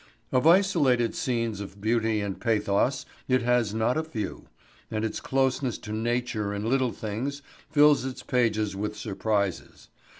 [0.31, 4.47] Of isolated scenes of beauty and pathos it has not a few,
[4.89, 9.89] and its closeness to nature in little things fills its pages with surprises.